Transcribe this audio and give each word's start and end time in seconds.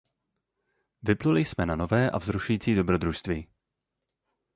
Vypluli 1.03 1.45
jsme 1.45 1.65
na 1.65 1.75
nové 1.75 2.11
a 2.11 2.17
vzrušující 2.17 2.75
dobrodružství. 2.75 3.47